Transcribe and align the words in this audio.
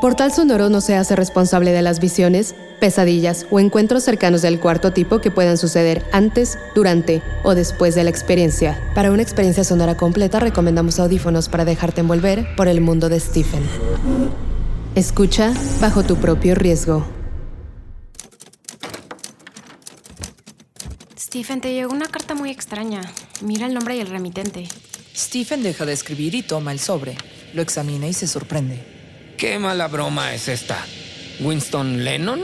Portal 0.00 0.32
Sonoro 0.32 0.70
no 0.70 0.80
se 0.80 0.96
hace 0.96 1.14
responsable 1.14 1.72
de 1.72 1.82
las 1.82 2.00
visiones, 2.00 2.54
pesadillas 2.80 3.46
o 3.50 3.60
encuentros 3.60 4.02
cercanos 4.02 4.40
del 4.40 4.58
cuarto 4.58 4.94
tipo 4.94 5.20
que 5.20 5.30
puedan 5.30 5.58
suceder 5.58 6.06
antes, 6.10 6.58
durante 6.74 7.20
o 7.44 7.54
después 7.54 7.94
de 7.94 8.04
la 8.04 8.10
experiencia. 8.10 8.80
Para 8.94 9.12
una 9.12 9.20
experiencia 9.20 9.62
sonora 9.62 9.98
completa 9.98 10.40
recomendamos 10.40 10.98
audífonos 10.98 11.50
para 11.50 11.66
dejarte 11.66 12.00
envolver 12.00 12.46
por 12.56 12.66
el 12.66 12.80
mundo 12.80 13.10
de 13.10 13.20
Stephen. 13.20 13.62
Escucha 14.94 15.52
bajo 15.82 16.02
tu 16.02 16.16
propio 16.16 16.54
riesgo. 16.54 17.06
Stephen, 21.18 21.60
te 21.60 21.74
llegó 21.74 21.92
una 21.92 22.06
carta 22.06 22.34
muy 22.34 22.50
extraña. 22.50 23.02
Mira 23.42 23.66
el 23.66 23.74
nombre 23.74 23.96
y 23.96 24.00
el 24.00 24.08
remitente. 24.08 24.66
Stephen 25.14 25.62
deja 25.62 25.84
de 25.84 25.92
escribir 25.92 26.34
y 26.34 26.42
toma 26.42 26.72
el 26.72 26.78
sobre. 26.78 27.18
Lo 27.52 27.60
examina 27.60 28.08
y 28.08 28.14
se 28.14 28.26
sorprende. 28.26 28.99
¿Qué 29.40 29.58
mala 29.58 29.88
broma 29.88 30.34
es 30.34 30.48
esta? 30.48 30.84
¿Winston 31.40 32.04
Lennon? 32.04 32.40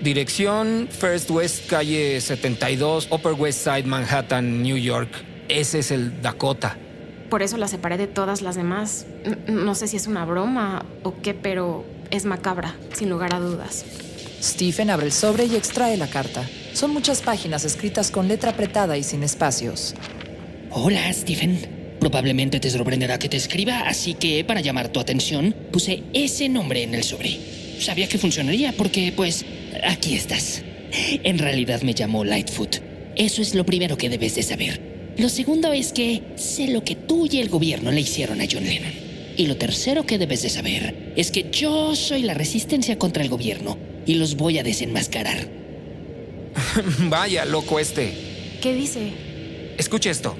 Dirección 0.00 0.86
First 0.88 1.28
West, 1.28 1.68
calle 1.68 2.20
72, 2.20 3.08
Upper 3.10 3.32
West 3.32 3.64
Side, 3.64 3.82
Manhattan, 3.82 4.62
New 4.62 4.76
York. 4.76 5.08
Ese 5.48 5.80
es 5.80 5.90
el 5.90 6.22
Dakota. 6.22 6.76
Por 7.30 7.42
eso 7.42 7.56
la 7.56 7.66
separé 7.66 7.96
de 7.96 8.06
todas 8.06 8.42
las 8.42 8.54
demás. 8.54 9.06
No 9.48 9.74
sé 9.74 9.88
si 9.88 9.96
es 9.96 10.06
una 10.06 10.24
broma 10.24 10.86
o 11.02 11.20
qué, 11.20 11.34
pero 11.34 11.84
es 12.12 12.26
macabra, 12.26 12.76
sin 12.94 13.10
lugar 13.10 13.34
a 13.34 13.40
dudas. 13.40 13.84
Stephen 14.40 14.90
abre 14.90 15.06
el 15.06 15.12
sobre 15.12 15.46
y 15.46 15.56
extrae 15.56 15.96
la 15.96 16.06
carta. 16.06 16.48
Son 16.74 16.92
muchas 16.92 17.22
páginas 17.22 17.64
escritas 17.64 18.12
con 18.12 18.28
letra 18.28 18.52
apretada 18.52 18.96
y 18.96 19.02
sin 19.02 19.24
espacios. 19.24 19.96
Hola, 20.70 21.12
Stephen. 21.12 21.79
Probablemente 22.00 22.60
te 22.60 22.70
sorprenderá 22.70 23.18
que 23.18 23.28
te 23.28 23.36
escriba, 23.36 23.80
así 23.80 24.14
que 24.14 24.42
para 24.42 24.62
llamar 24.62 24.88
tu 24.88 25.00
atención 25.00 25.54
puse 25.70 26.02
ese 26.14 26.48
nombre 26.48 26.82
en 26.82 26.94
el 26.94 27.04
sobre. 27.04 27.38
Sabía 27.78 28.08
que 28.08 28.16
funcionaría 28.16 28.72
porque, 28.72 29.12
pues, 29.14 29.44
aquí 29.84 30.14
estás. 30.14 30.62
En 31.22 31.38
realidad 31.38 31.82
me 31.82 31.92
llamo 31.92 32.24
Lightfoot. 32.24 32.76
Eso 33.16 33.42
es 33.42 33.54
lo 33.54 33.66
primero 33.66 33.98
que 33.98 34.08
debes 34.08 34.34
de 34.34 34.42
saber. 34.42 34.80
Lo 35.18 35.28
segundo 35.28 35.72
es 35.74 35.92
que 35.92 36.22
sé 36.36 36.68
lo 36.68 36.82
que 36.82 36.96
tú 36.96 37.28
y 37.30 37.38
el 37.38 37.50
gobierno 37.50 37.92
le 37.92 38.00
hicieron 38.00 38.40
a 38.40 38.44
John 38.50 38.64
Lennon. 38.64 38.92
Y 39.36 39.46
lo 39.46 39.56
tercero 39.56 40.06
que 40.06 40.18
debes 40.18 40.40
de 40.42 40.48
saber 40.48 41.12
es 41.16 41.30
que 41.30 41.50
yo 41.52 41.94
soy 41.94 42.22
la 42.22 42.32
resistencia 42.32 42.98
contra 42.98 43.22
el 43.22 43.28
gobierno 43.28 43.76
y 44.06 44.14
los 44.14 44.36
voy 44.36 44.58
a 44.58 44.62
desenmascarar. 44.62 45.48
Vaya, 47.10 47.44
loco 47.44 47.78
este. 47.78 48.12
¿Qué 48.62 48.74
dice? 48.74 49.12
Escucha 49.76 50.10
esto. 50.10 50.36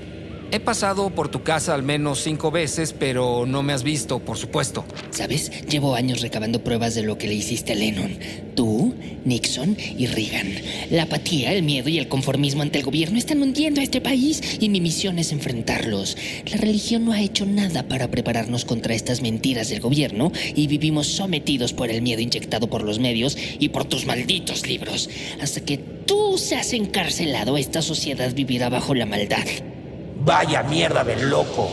He 0.52 0.58
pasado 0.58 1.10
por 1.10 1.28
tu 1.28 1.44
casa 1.44 1.74
al 1.74 1.84
menos 1.84 2.24
cinco 2.24 2.50
veces, 2.50 2.92
pero 2.92 3.46
no 3.46 3.62
me 3.62 3.72
has 3.72 3.84
visto, 3.84 4.18
por 4.18 4.36
supuesto. 4.36 4.84
¿Sabes? 5.10 5.64
Llevo 5.68 5.94
años 5.94 6.22
recabando 6.22 6.64
pruebas 6.64 6.96
de 6.96 7.04
lo 7.04 7.18
que 7.18 7.28
le 7.28 7.34
hiciste 7.34 7.72
a 7.72 7.76
Lennon. 7.76 8.18
Tú, 8.56 8.92
Nixon 9.24 9.76
y 9.96 10.08
Reagan. 10.08 10.52
La 10.90 11.04
apatía, 11.04 11.52
el 11.52 11.62
miedo 11.62 11.88
y 11.88 11.98
el 11.98 12.08
conformismo 12.08 12.62
ante 12.62 12.78
el 12.78 12.84
gobierno 12.84 13.16
están 13.16 13.40
hundiendo 13.40 13.80
a 13.80 13.84
este 13.84 14.00
país 14.00 14.42
y 14.58 14.68
mi 14.70 14.80
misión 14.80 15.20
es 15.20 15.30
enfrentarlos. 15.30 16.16
La 16.50 16.56
religión 16.56 17.04
no 17.04 17.12
ha 17.12 17.20
hecho 17.20 17.46
nada 17.46 17.86
para 17.86 18.10
prepararnos 18.10 18.64
contra 18.64 18.92
estas 18.92 19.22
mentiras 19.22 19.68
del 19.68 19.78
gobierno 19.78 20.32
y 20.56 20.66
vivimos 20.66 21.06
sometidos 21.06 21.72
por 21.72 21.90
el 21.90 22.02
miedo 22.02 22.22
inyectado 22.22 22.68
por 22.68 22.82
los 22.82 22.98
medios 22.98 23.38
y 23.60 23.68
por 23.68 23.84
tus 23.84 24.04
malditos 24.04 24.66
libros. 24.66 25.10
Hasta 25.40 25.60
que 25.60 25.78
tú 25.78 26.38
seas 26.38 26.72
encarcelado, 26.72 27.56
esta 27.56 27.82
sociedad 27.82 28.34
vivirá 28.34 28.68
bajo 28.68 28.96
la 28.96 29.06
maldad. 29.06 29.46
Vaya 30.22 30.62
mierda 30.62 31.02
de 31.02 31.16
loco. 31.24 31.70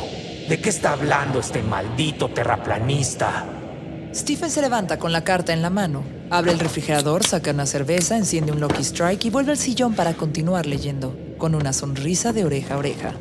¿De 0.48 0.60
qué 0.62 0.70
está 0.70 0.94
hablando 0.94 1.42
este 1.42 1.62
maldito 1.62 2.30
terraplanista? 2.30 3.46
Stephen 4.16 4.50
se 4.50 4.62
levanta 4.62 4.98
con 4.98 5.12
la 5.12 5.26
carta 5.26 5.52
en 5.52 5.62
la 5.62 5.70
mano, 5.70 6.06
abre 6.30 6.54
el 6.54 6.60
refrigerador, 6.60 7.26
saca 7.26 7.52
una 7.52 7.66
cerveza, 7.66 8.16
enciende 8.16 8.54
un 8.54 8.62
Lucky 8.62 8.84
Strike 8.84 9.26
y 9.26 9.30
vuelve 9.30 9.52
al 9.52 9.58
sillón 9.58 9.96
para 9.96 10.14
continuar 10.14 10.66
leyendo, 10.66 11.14
con 11.38 11.56
una 11.56 11.74
sonrisa 11.74 12.32
de 12.32 12.46
oreja 12.46 12.76
a 12.76 12.78
oreja. 12.78 13.14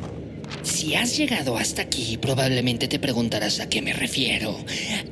Si 0.63 0.95
has 0.95 1.17
llegado 1.17 1.57
hasta 1.57 1.81
aquí, 1.81 2.17
probablemente 2.17 2.87
te 2.87 2.97
preguntarás 2.97 3.59
a 3.59 3.67
qué 3.67 3.81
me 3.81 3.91
refiero. 3.91 4.57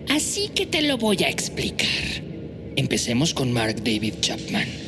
Así 0.09 0.47
que 0.55 0.65
te 0.65 0.81
lo 0.81 0.97
voy 0.97 1.23
a 1.23 1.29
explicar. 1.29 2.23
Empecemos 2.77 3.33
con 3.33 3.51
Mark 3.51 3.83
David 3.83 4.15
Chapman. 4.21 4.84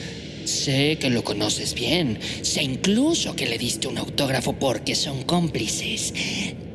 Sé 0.48 0.98
que 0.98 1.10
lo 1.10 1.26
conoces 1.26 1.74
bien. 1.74 2.20
Sé 2.42 2.64
incluso 2.64 3.36
que 3.36 3.48
le 3.48 3.58
diste 3.58 3.90
un 3.90 3.98
autógrafo 3.98 4.54
porque 4.54 4.96
son 4.96 5.24
cómplices. 5.24 6.14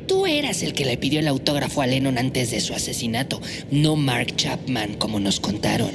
Tú 0.06 0.26
eras 0.26 0.62
el 0.62 0.74
que 0.74 0.84
le 0.84 0.98
pidió 0.98 1.20
el 1.20 1.28
autógrafo 1.28 1.80
a 1.80 1.86
Lennon 1.86 2.18
antes 2.18 2.50
de 2.50 2.60
su 2.60 2.74
asesinato, 2.74 3.40
no 3.70 3.96
Mark 3.96 4.36
Chapman, 4.36 4.96
como 4.96 5.20
nos 5.20 5.40
contaron. 5.40 5.90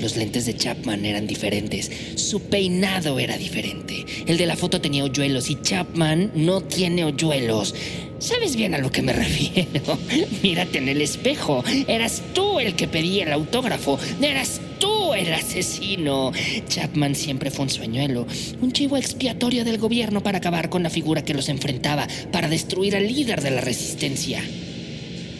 Los 0.00 0.16
lentes 0.16 0.46
de 0.46 0.56
Chapman 0.56 1.04
eran 1.04 1.26
diferentes. 1.26 1.90
Su 2.14 2.42
peinado 2.42 3.18
era 3.18 3.36
diferente. 3.36 4.04
El 4.26 4.36
de 4.36 4.46
la 4.46 4.54
foto 4.54 4.80
tenía 4.80 5.02
hoyuelos 5.02 5.50
y 5.50 5.60
Chapman 5.60 6.30
no 6.36 6.60
tiene 6.60 7.04
hoyuelos. 7.04 7.74
¿Sabes 8.20 8.54
bien 8.54 8.74
a 8.74 8.78
lo 8.78 8.92
que 8.92 9.02
me 9.02 9.12
refiero? 9.14 9.98
Mírate 10.44 10.78
en 10.78 10.88
el 10.88 11.00
espejo. 11.00 11.64
Eras 11.88 12.22
tú 12.34 12.60
el 12.60 12.76
que 12.76 12.86
pedía 12.86 13.24
el 13.24 13.32
autógrafo. 13.32 13.98
Eras 14.22 14.60
tú 14.78 15.14
el 15.14 15.32
asesino. 15.32 16.32
Chapman 16.68 17.14
siempre 17.14 17.50
fue 17.50 17.64
un 17.64 17.70
sueñuelo, 17.70 18.26
un 18.60 18.72
chivo 18.72 18.96
expiatorio 18.96 19.64
del 19.64 19.78
gobierno 19.78 20.22
para 20.22 20.38
acabar 20.38 20.68
con 20.68 20.82
la 20.82 20.90
figura 20.90 21.24
que 21.24 21.34
los 21.34 21.48
enfrentaba, 21.48 22.06
para 22.32 22.48
destruir 22.48 22.96
al 22.96 23.06
líder 23.06 23.40
de 23.40 23.50
la 23.50 23.60
resistencia. 23.60 24.42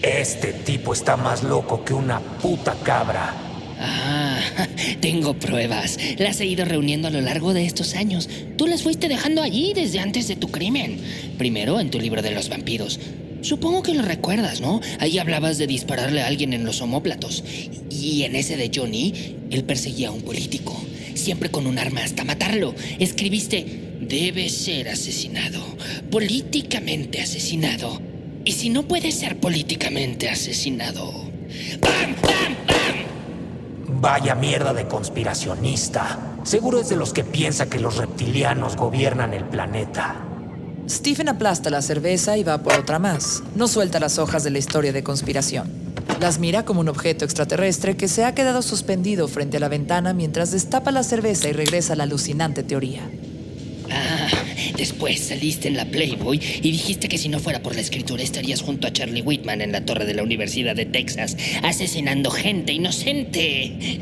Este 0.02 0.52
tipo 0.52 0.92
está 0.92 1.16
más 1.16 1.42
loco 1.42 1.84
que 1.84 1.94
una 1.94 2.20
puta 2.20 2.76
cabra. 2.82 3.34
Ah, 3.80 4.38
tengo 5.00 5.34
pruebas. 5.34 5.98
Las 6.18 6.40
he 6.40 6.46
ido 6.46 6.64
reuniendo 6.64 7.08
a 7.08 7.10
lo 7.10 7.20
largo 7.20 7.52
de 7.52 7.66
estos 7.66 7.94
años. 7.94 8.28
Tú 8.56 8.66
las 8.66 8.82
fuiste 8.82 9.08
dejando 9.08 9.42
allí 9.42 9.72
desde 9.74 10.00
antes 10.00 10.28
de 10.28 10.36
tu 10.36 10.48
crimen. 10.48 10.98
Primero 11.38 11.80
en 11.80 11.90
tu 11.90 11.98
libro 11.98 12.22
de 12.22 12.30
los 12.30 12.48
vampiros. 12.48 13.00
Supongo 13.46 13.80
que 13.84 13.94
lo 13.94 14.02
recuerdas, 14.02 14.60
¿no? 14.60 14.80
Ahí 14.98 15.20
hablabas 15.20 15.56
de 15.56 15.68
dispararle 15.68 16.20
a 16.20 16.26
alguien 16.26 16.52
en 16.52 16.64
los 16.64 16.80
omóplatos. 16.80 17.44
Y 17.88 18.24
en 18.24 18.34
ese 18.34 18.56
de 18.56 18.72
Johnny, 18.74 19.36
él 19.52 19.62
perseguía 19.62 20.08
a 20.08 20.10
un 20.10 20.22
político. 20.22 20.76
Siempre 21.14 21.48
con 21.48 21.68
un 21.68 21.78
arma 21.78 22.02
hasta 22.02 22.24
matarlo. 22.24 22.74
Escribiste, 22.98 23.98
debe 24.00 24.48
ser 24.48 24.88
asesinado. 24.88 25.64
Políticamente 26.10 27.20
asesinado. 27.20 28.02
Y 28.44 28.50
si 28.50 28.68
no 28.68 28.82
puede 28.82 29.12
ser 29.12 29.38
políticamente 29.38 30.28
asesinado... 30.28 31.12
¡Pam, 31.80 32.16
pam, 32.16 32.56
pam! 32.66 34.00
Vaya 34.00 34.34
mierda 34.34 34.74
de 34.74 34.88
conspiracionista. 34.88 36.36
Seguro 36.42 36.80
es 36.80 36.88
de 36.88 36.96
los 36.96 37.12
que 37.12 37.22
piensa 37.22 37.70
que 37.70 37.78
los 37.78 37.96
reptilianos 37.96 38.74
gobiernan 38.74 39.34
el 39.34 39.44
planeta. 39.44 40.25
Stephen 40.88 41.28
aplasta 41.28 41.68
la 41.68 41.82
cerveza 41.82 42.38
y 42.38 42.44
va 42.44 42.62
por 42.62 42.74
otra 42.74 43.00
más. 43.00 43.42
No 43.56 43.66
suelta 43.66 43.98
las 43.98 44.18
hojas 44.18 44.44
de 44.44 44.50
la 44.50 44.58
historia 44.58 44.92
de 44.92 45.02
conspiración. 45.02 45.68
Las 46.20 46.38
mira 46.38 46.64
como 46.64 46.80
un 46.80 46.88
objeto 46.88 47.24
extraterrestre 47.24 47.96
que 47.96 48.06
se 48.06 48.24
ha 48.24 48.34
quedado 48.34 48.62
suspendido 48.62 49.26
frente 49.26 49.56
a 49.56 49.60
la 49.60 49.68
ventana 49.68 50.14
mientras 50.14 50.52
destapa 50.52 50.92
la 50.92 51.02
cerveza 51.02 51.48
y 51.48 51.52
regresa 51.52 51.94
a 51.94 51.96
la 51.96 52.04
alucinante 52.04 52.62
teoría. 52.62 53.10
Ah, 53.90 54.28
después 54.76 55.20
saliste 55.20 55.68
en 55.68 55.76
la 55.76 55.86
Playboy 55.86 56.40
y 56.62 56.70
dijiste 56.70 57.08
que 57.08 57.18
si 57.18 57.28
no 57.28 57.40
fuera 57.40 57.62
por 57.62 57.74
la 57.74 57.80
escritura 57.80 58.22
estarías 58.22 58.62
junto 58.62 58.86
a 58.86 58.92
Charlie 58.92 59.22
Whitman 59.22 59.60
en 59.60 59.72
la 59.72 59.84
torre 59.84 60.06
de 60.06 60.14
la 60.14 60.22
Universidad 60.22 60.76
de 60.76 60.86
Texas, 60.86 61.36
asesinando 61.64 62.30
gente 62.30 62.72
inocente. 62.72 63.98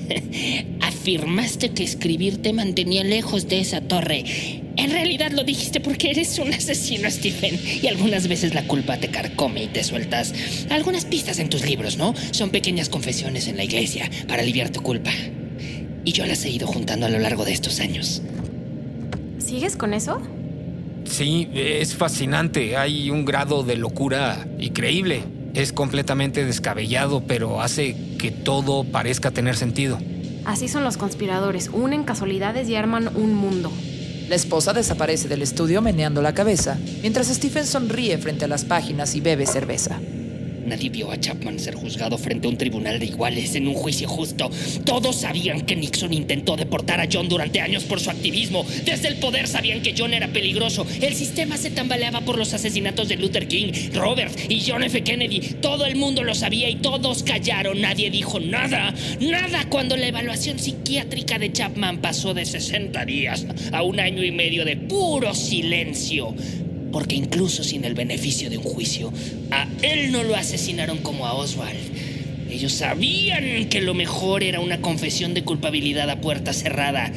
Afirmaste 0.82 1.70
que 1.70 1.82
escribir 1.82 2.42
te 2.42 2.52
mantenía 2.52 3.04
lejos 3.04 3.48
de 3.48 3.60
esa 3.60 3.81
torre. 3.81 4.25
En 4.76 4.90
realidad 4.90 5.30
lo 5.30 5.44
dijiste 5.44 5.80
porque 5.80 6.10
eres 6.10 6.38
un 6.38 6.52
asesino, 6.52 7.10
Stephen, 7.10 7.58
y 7.82 7.86
algunas 7.86 8.26
veces 8.28 8.54
la 8.54 8.66
culpa 8.66 8.98
te 8.98 9.08
carcome 9.08 9.64
y 9.64 9.66
te 9.68 9.84
sueltas 9.84 10.34
algunas 10.70 11.04
pistas 11.04 11.38
en 11.38 11.48
tus 11.48 11.64
libros, 11.64 11.96
¿no? 11.96 12.14
Son 12.32 12.50
pequeñas 12.50 12.88
confesiones 12.88 13.46
en 13.46 13.56
la 13.56 13.64
iglesia 13.64 14.10
para 14.26 14.42
aliviar 14.42 14.70
tu 14.70 14.82
culpa. 14.82 15.12
Y 16.04 16.12
yo 16.12 16.26
las 16.26 16.44
he 16.44 16.50
ido 16.50 16.66
juntando 16.66 17.06
a 17.06 17.08
lo 17.08 17.18
largo 17.18 17.44
de 17.44 17.52
estos 17.52 17.80
años. 17.80 18.20
¿Sigues 19.38 19.76
con 19.76 19.94
eso? 19.94 20.20
Sí, 21.04 21.48
es 21.54 21.94
fascinante. 21.94 22.76
Hay 22.76 23.10
un 23.10 23.24
grado 23.24 23.62
de 23.62 23.76
locura 23.76 24.46
increíble. 24.58 25.22
Es 25.54 25.72
completamente 25.72 26.44
descabellado, 26.44 27.22
pero 27.26 27.62
hace 27.62 27.94
que 28.18 28.30
todo 28.30 28.84
parezca 28.84 29.30
tener 29.30 29.56
sentido. 29.56 29.98
Así 30.44 30.68
son 30.68 30.84
los 30.84 30.96
conspiradores. 30.96 31.70
Unen 31.72 32.02
casualidades 32.04 32.68
y 32.68 32.74
arman 32.74 33.08
un 33.16 33.34
mundo. 33.34 33.70
La 34.28 34.36
esposa 34.36 34.72
desaparece 34.72 35.28
del 35.28 35.42
estudio 35.42 35.82
meneando 35.82 36.22
la 36.22 36.34
cabeza, 36.34 36.78
mientras 37.02 37.28
Stephen 37.28 37.66
sonríe 37.66 38.16
frente 38.18 38.46
a 38.46 38.48
las 38.48 38.64
páginas 38.64 39.14
y 39.14 39.20
bebe 39.20 39.46
cerveza. 39.46 40.00
Nadie 40.66 40.90
vio 40.90 41.11
a 41.11 41.20
Chapman 41.20 41.58
ser 41.58 41.75
juzgado 41.75 42.19
frente 42.19 42.46
a 42.46 42.50
un 42.50 42.56
tribunal 42.56 42.99
de 42.99 43.06
iguales 43.06 43.55
en 43.55 43.69
un 43.69 43.75
juicio 43.75 44.08
justo. 44.08 44.50
Todos 44.84 45.16
sabían 45.16 45.62
que 45.62 45.76
Nixon 45.76 46.12
intentó 46.12 46.56
deportar 46.56 47.00
a 47.00 47.08
John 47.11 47.28
durante 47.28 47.61
años 47.61 47.84
por 47.84 48.00
su 48.00 48.11
activismo. 48.11 48.64
Desde 48.84 49.08
el 49.08 49.16
poder 49.16 49.46
sabían 49.46 49.82
que 49.82 49.94
John 49.96 50.14
era 50.14 50.28
peligroso. 50.28 50.87
El 51.00 51.14
sistema 51.14 51.56
se 51.56 51.70
tambaleaba 51.70 52.22
por 52.22 52.38
los 52.38 52.55
asesinatos 52.55 53.08
de 53.08 53.16
Luther 53.16 53.49
King, 53.49 53.72
Robert 53.93 54.38
y 54.49 54.62
John 54.66 54.82
F. 54.82 55.02
Kennedy. 55.02 55.40
Todo 55.61 55.87
el 55.87 55.96
mundo 55.96 56.22
lo 56.22 56.34
sabía 56.34 56.69
y 56.69 56.76
todos 56.76 57.22
callaron. 57.22 57.81
Nadie 57.81 58.10
dijo 58.10 58.40
nada. 58.40 58.94
Nada 59.20 59.69
cuando 59.69 59.96
la 59.96 60.08
evaluación 60.08 60.58
psiquiátrica 60.58 61.38
de 61.38 61.52
Chapman 61.52 61.99
pasó 61.99 62.34
de 62.34 62.44
60 62.44 63.05
días 63.05 63.46
a 63.72 63.82
un 63.82 64.00
año 64.00 64.25
y 64.25 64.31
medio 64.31 64.64
de 64.64 64.76
puro 64.76 65.34
silencio 65.34 66.34
porque 66.94 67.17
incluso 67.17 67.64
sin 67.64 67.85
el 67.85 67.94
beneficio 67.94 68.49
de 68.49 68.56
un 68.56 68.62
juicio, 68.62 69.12
a 69.50 69.67
él 69.82 70.12
no 70.12 70.23
lo 70.23 70.37
asesinaron 70.37 70.99
como 70.99 71.26
a 71.26 71.35
Oswald. 71.35 71.76
Ellos 72.49 72.73
sabían 72.73 73.69
que 73.69 73.82
lo 73.82 73.94
mejor 73.94 74.44
era 74.44 74.61
una 74.61 74.81
confesión 74.81 75.35
de 75.35 75.43
culpabilidad 75.43 76.08
a 76.08 76.20
puerta 76.20 76.52
cerrada. 76.52 77.11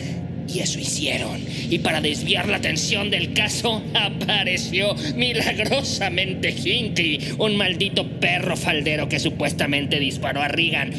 Y 0.51 0.61
eso 0.61 0.79
hicieron. 0.79 1.45
Y 1.69 1.77
para 1.77 2.01
desviar 2.01 2.49
la 2.49 2.57
atención 2.57 3.11
del 3.11 3.33
caso, 3.33 3.83
apareció 3.93 4.95
milagrosamente 5.15 6.49
Hinckley, 6.49 7.35
un 7.37 7.55
maldito 7.55 8.19
perro 8.19 8.57
faldero 8.57 9.07
que 9.07 9.19
supuestamente 9.19 9.99
disparó 9.99 10.41
a 10.41 10.47
Reagan. 10.47 10.91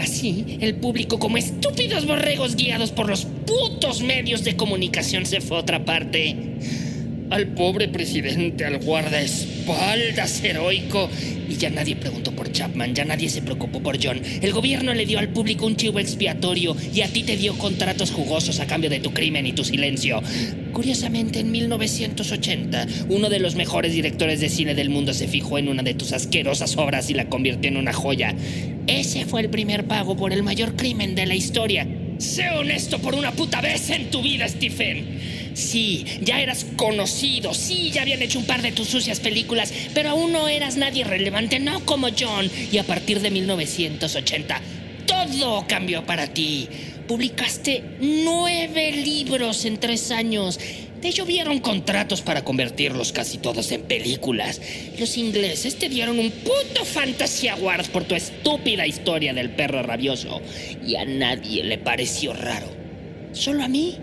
Así, 0.00 0.56
el 0.62 0.76
público, 0.76 1.18
como 1.18 1.36
estúpidos 1.36 2.06
borregos 2.06 2.56
guiados 2.56 2.92
por 2.92 3.10
los 3.10 3.26
putos 3.26 4.00
medios 4.00 4.42
de 4.42 4.56
comunicación, 4.56 5.26
se 5.26 5.42
fue 5.42 5.58
a 5.58 5.60
otra 5.60 5.84
parte 5.84 6.34
al 7.30 7.48
pobre 7.48 7.88
presidente, 7.88 8.64
al 8.64 8.78
guardaespaldas 8.78 10.42
heroico. 10.42 11.08
Y 11.48 11.56
ya 11.56 11.70
nadie 11.70 11.96
preguntó 11.96 12.32
por 12.32 12.50
Chapman, 12.50 12.94
ya 12.94 13.04
nadie 13.04 13.28
se 13.28 13.42
preocupó 13.42 13.80
por 13.80 14.02
John. 14.02 14.20
El 14.42 14.52
gobierno 14.52 14.94
le 14.94 15.06
dio 15.06 15.18
al 15.18 15.28
público 15.28 15.66
un 15.66 15.76
chivo 15.76 15.98
expiatorio 15.98 16.76
y 16.92 17.02
a 17.02 17.08
ti 17.08 17.22
te 17.22 17.36
dio 17.36 17.56
contratos 17.56 18.10
jugosos 18.10 18.60
a 18.60 18.66
cambio 18.66 18.90
de 18.90 19.00
tu 19.00 19.12
crimen 19.12 19.46
y 19.46 19.52
tu 19.52 19.64
silencio. 19.64 20.22
Curiosamente, 20.72 21.40
en 21.40 21.50
1980, 21.50 22.86
uno 23.08 23.28
de 23.28 23.38
los 23.38 23.54
mejores 23.54 23.92
directores 23.92 24.40
de 24.40 24.48
cine 24.48 24.74
del 24.74 24.90
mundo 24.90 25.14
se 25.14 25.28
fijó 25.28 25.58
en 25.58 25.68
una 25.68 25.82
de 25.82 25.94
tus 25.94 26.12
asquerosas 26.12 26.76
obras 26.76 27.10
y 27.10 27.14
la 27.14 27.28
convirtió 27.28 27.70
en 27.70 27.76
una 27.76 27.92
joya. 27.92 28.34
Ese 28.86 29.24
fue 29.24 29.40
el 29.40 29.50
primer 29.50 29.84
pago 29.86 30.16
por 30.16 30.32
el 30.32 30.42
mayor 30.42 30.76
crimen 30.76 31.14
de 31.14 31.26
la 31.26 31.34
historia. 31.34 31.86
Sé 32.18 32.48
honesto 32.50 32.98
por 32.98 33.14
una 33.14 33.32
puta 33.32 33.60
vez 33.60 33.90
en 33.90 34.10
tu 34.10 34.22
vida, 34.22 34.48
Stephen. 34.48 35.45
Sí, 35.56 36.04
ya 36.20 36.42
eras 36.42 36.66
conocido, 36.76 37.54
sí, 37.54 37.90
ya 37.90 38.02
habían 38.02 38.20
hecho 38.20 38.38
un 38.38 38.44
par 38.44 38.60
de 38.60 38.72
tus 38.72 38.88
sucias 38.88 39.20
películas, 39.20 39.72
pero 39.94 40.10
aún 40.10 40.30
no 40.30 40.48
eras 40.48 40.76
nadie 40.76 41.02
relevante, 41.02 41.58
no 41.60 41.80
como 41.86 42.08
John. 42.08 42.50
Y 42.70 42.76
a 42.76 42.84
partir 42.84 43.20
de 43.20 43.30
1980, 43.30 44.60
todo 45.06 45.64
cambió 45.66 46.04
para 46.04 46.26
ti. 46.26 46.68
Publicaste 47.08 47.82
nueve 48.00 48.92
libros 48.92 49.64
en 49.64 49.78
tres 49.78 50.10
años. 50.10 50.60
Te 51.00 51.10
llovieron 51.10 51.60
contratos 51.60 52.20
para 52.20 52.44
convertirlos 52.44 53.12
casi 53.12 53.38
todos 53.38 53.72
en 53.72 53.80
películas. 53.80 54.60
Los 54.98 55.16
ingleses 55.16 55.76
te 55.76 55.88
dieron 55.88 56.18
un 56.18 56.32
puto 56.32 56.84
Fantasy 56.84 57.48
Awards 57.48 57.88
por 57.88 58.04
tu 58.04 58.14
estúpida 58.14 58.86
historia 58.86 59.32
del 59.32 59.48
perro 59.48 59.82
rabioso. 59.82 60.42
Y 60.86 60.96
a 60.96 61.06
nadie 61.06 61.64
le 61.64 61.78
pareció 61.78 62.34
raro. 62.34 62.66
Solo 63.32 63.64
a 63.64 63.68
mí. 63.68 63.96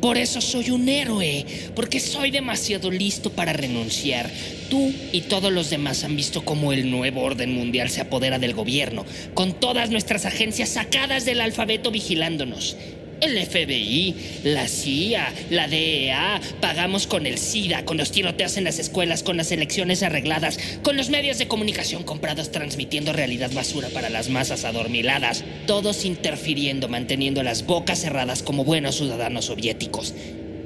Por 0.00 0.16
eso 0.16 0.40
soy 0.40 0.70
un 0.70 0.88
héroe, 0.88 1.44
porque 1.74 1.98
soy 1.98 2.30
demasiado 2.30 2.90
listo 2.90 3.30
para 3.30 3.52
renunciar. 3.52 4.30
Tú 4.70 4.92
y 5.12 5.22
todos 5.22 5.52
los 5.52 5.70
demás 5.70 6.04
han 6.04 6.14
visto 6.14 6.44
cómo 6.44 6.72
el 6.72 6.90
nuevo 6.90 7.22
orden 7.22 7.52
mundial 7.52 7.90
se 7.90 8.00
apodera 8.00 8.38
del 8.38 8.54
gobierno, 8.54 9.04
con 9.34 9.54
todas 9.54 9.90
nuestras 9.90 10.24
agencias 10.24 10.68
sacadas 10.70 11.24
del 11.24 11.40
alfabeto 11.40 11.90
vigilándonos. 11.90 12.76
El 13.20 13.36
FBI, 13.36 14.14
la 14.44 14.68
CIA, 14.68 15.32
la 15.50 15.66
DEA, 15.66 16.40
pagamos 16.60 17.08
con 17.08 17.26
el 17.26 17.36
SIDA, 17.36 17.84
con 17.84 17.96
los 17.96 18.12
tiroteos 18.12 18.56
en 18.56 18.62
las 18.62 18.78
escuelas, 18.78 19.24
con 19.24 19.36
las 19.36 19.50
elecciones 19.50 20.04
arregladas, 20.04 20.58
con 20.84 20.96
los 20.96 21.10
medios 21.10 21.38
de 21.38 21.48
comunicación 21.48 22.04
comprados 22.04 22.52
transmitiendo 22.52 23.12
realidad 23.12 23.50
basura 23.52 23.88
para 23.88 24.08
las 24.08 24.28
masas 24.28 24.64
adormiladas, 24.64 25.44
todos 25.66 26.04
interfiriendo, 26.04 26.88
manteniendo 26.88 27.42
las 27.42 27.66
bocas 27.66 28.00
cerradas 28.00 28.44
como 28.44 28.64
buenos 28.64 28.98
ciudadanos 28.98 29.46
soviéticos. 29.46 30.14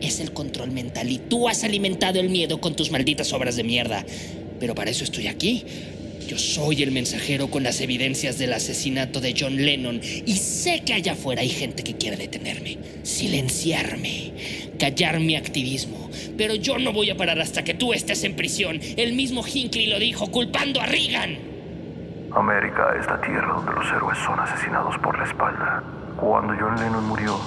Es 0.03 0.21
el 0.21 0.33
control 0.33 0.73
mental 0.73 1.11
y 1.11 1.19
tú 1.19 1.49
has 1.49 1.65
alimentado 1.65 2.21
el 2.21 2.29
miedo 2.29 2.61
con 2.61 2.77
tus 2.77 2.91
malditas 2.91 3.33
obras 3.33 3.57
de 3.57 3.65
mierda. 3.65 4.05
Pero 4.61 4.75
para 4.75 4.91
eso 4.91 5.05
estoy 5.05 5.27
aquí, 5.27 5.65
yo 6.32 6.38
soy 6.38 6.82
el 6.82 6.93
mensajero 6.93 7.49
con 7.49 7.62
las 7.62 7.82
evidencias 7.82 8.38
del 8.38 8.55
asesinato 8.55 9.20
de 9.20 9.34
John 9.38 9.55
Lennon 9.55 10.00
y 10.02 10.34
sé 10.37 10.82
que 10.82 10.94
allá 10.94 11.12
afuera 11.12 11.43
hay 11.43 11.50
gente 11.50 11.84
que 11.84 11.99
quiere 11.99 12.17
detenerme, 12.17 12.79
silenciarme, 13.02 14.32
callar 14.81 15.20
mi 15.20 15.37
activismo. 15.37 16.08
Pero 16.38 16.55
yo 16.55 16.79
no 16.79 16.94
voy 16.94 17.11
a 17.11 17.19
parar 17.19 17.38
hasta 17.38 17.64
que 17.64 17.75
tú 17.75 17.93
estés 17.93 18.25
en 18.25 18.34
prisión. 18.34 18.81
El 18.96 19.12
mismo 19.12 19.44
Hinckley 19.46 19.88
lo 19.88 19.99
dijo, 19.99 20.31
culpando 20.31 20.81
a 20.81 20.87
Reagan. 20.87 21.37
América 22.34 22.94
es 22.99 23.06
la 23.08 23.20
tierra 23.20 23.52
donde 23.55 23.73
los 23.73 23.87
héroes 23.93 24.17
son 24.25 24.40
asesinados 24.40 24.96
por 25.00 25.19
la 25.19 25.25
espalda. 25.25 25.84
Cuando 26.17 26.55
John 26.58 26.76
Lennon 26.76 27.08
murió, 27.08 27.38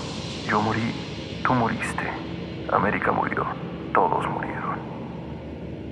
yo 0.48 0.62
morí, 0.62 0.92
tú 1.44 1.56
moriste. 1.56 2.04
América 2.72 3.12
murió, 3.12 3.48
todos 3.96 4.30
murieron. 4.30 4.45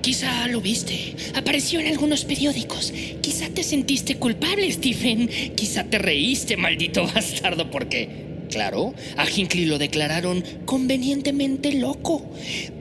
Quizá 0.04 0.46
lo 0.48 0.60
viste. 0.60 1.16
Apareció 1.34 1.80
en 1.80 1.86
algunos 1.86 2.26
periódicos. 2.26 2.92
Quizá 3.22 3.48
te 3.48 3.62
sentiste 3.62 4.16
culpable, 4.16 4.70
Stephen. 4.70 5.30
Quizá 5.56 5.84
te 5.84 5.96
reíste, 5.96 6.58
maldito 6.58 7.06
bastardo, 7.14 7.70
porque, 7.70 8.10
claro, 8.50 8.92
a 9.16 9.24
Hinckley 9.26 9.64
lo 9.64 9.78
declararon 9.78 10.44
convenientemente 10.66 11.72
loco. 11.72 12.22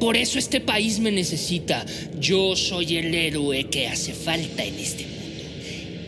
Por 0.02 0.18
eso 0.18 0.38
este 0.38 0.60
país 0.60 1.00
me 1.00 1.14
necesita. 1.14 1.86
Yo 2.20 2.58
soy 2.58 2.98
el 2.98 3.16
héroe 3.16 3.70
que 3.70 3.88
hace 3.88 4.12
falta 4.12 4.66
en 4.66 4.78
este 4.78 5.06
mundo. 5.06 5.23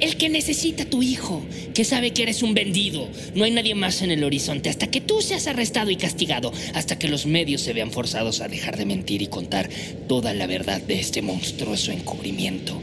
El 0.05 0.17
que 0.17 0.29
necesita 0.29 0.83
a 0.83 0.85
tu 0.85 1.01
hijo, 1.01 1.43
que 1.73 1.83
sabe 1.83 2.11
que 2.11 2.21
eres 2.21 2.43
un 2.43 2.53
vendido. 2.53 3.09
No 3.33 3.43
hay 3.43 3.49
nadie 3.49 3.73
más 3.73 4.03
en 4.03 4.11
el 4.11 4.23
horizonte 4.23 4.69
hasta 4.69 4.85
que 4.85 5.01
tú 5.01 5.23
seas 5.23 5.47
arrestado 5.47 5.89
y 5.89 5.95
castigado, 5.95 6.53
hasta 6.75 6.99
que 6.99 7.07
los 7.07 7.25
medios 7.25 7.61
se 7.61 7.73
vean 7.73 7.89
forzados 7.89 8.39
a 8.39 8.47
dejar 8.47 8.77
de 8.77 8.85
mentir 8.85 9.23
y 9.23 9.27
contar 9.27 9.67
toda 10.07 10.35
la 10.35 10.45
verdad 10.45 10.79
de 10.79 10.99
este 10.99 11.23
monstruoso 11.23 11.91
encubrimiento. 11.91 12.79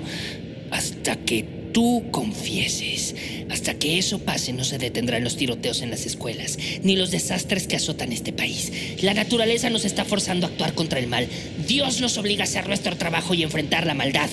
Hasta 0.72 1.14
que 1.14 1.44
tú 1.72 2.06
confieses. 2.10 3.14
Hasta 3.50 3.74
que 3.74 3.98
eso 3.98 4.18
pase 4.18 4.52
no 4.52 4.64
se 4.64 4.78
detendrán 4.78 5.22
los 5.22 5.36
tiroteos 5.36 5.80
en 5.80 5.90
las 5.90 6.06
escuelas, 6.06 6.58
ni 6.82 6.96
los 6.96 7.12
desastres 7.12 7.68
que 7.68 7.76
azotan 7.76 8.10
este 8.10 8.32
país. 8.32 8.72
La 9.00 9.14
naturaleza 9.14 9.70
nos 9.70 9.84
está 9.84 10.04
forzando 10.04 10.48
a 10.48 10.50
actuar 10.50 10.74
contra 10.74 10.98
el 10.98 11.06
mal. 11.06 11.28
Dios 11.68 12.00
nos 12.00 12.18
obliga 12.18 12.42
a 12.42 12.48
hacer 12.48 12.66
nuestro 12.66 12.96
trabajo 12.96 13.32
y 13.32 13.44
enfrentar 13.44 13.86
la 13.86 13.94
maldad. 13.94 14.28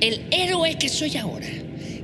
El 0.00 0.22
héroe 0.30 0.78
que 0.78 0.88
soy 0.88 1.18
ahora 1.18 1.46